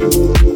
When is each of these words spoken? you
you 0.00 0.49